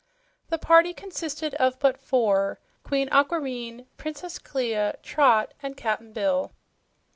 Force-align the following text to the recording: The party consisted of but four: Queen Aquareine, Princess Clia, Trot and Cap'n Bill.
The 0.49 0.57
party 0.57 0.95
consisted 0.95 1.53
of 1.61 1.77
but 1.77 1.95
four: 1.95 2.59
Queen 2.81 3.07
Aquareine, 3.11 3.85
Princess 3.97 4.39
Clia, 4.39 4.97
Trot 5.03 5.53
and 5.61 5.77
Cap'n 5.77 6.11
Bill. 6.11 6.51